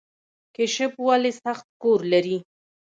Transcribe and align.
کیشپ 0.55 0.93
ولې 1.07 1.31
سخت 1.43 1.65
کور 1.81 1.99
لري؟ 2.11 2.37